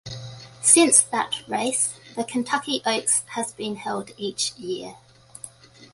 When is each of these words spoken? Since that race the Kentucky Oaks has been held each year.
Since 0.63 1.03
that 1.03 1.47
race 1.47 1.99
the 2.15 2.23
Kentucky 2.23 2.81
Oaks 2.87 3.23
has 3.35 3.51
been 3.53 3.75
held 3.75 4.09
each 4.17 4.53
year. 4.55 4.95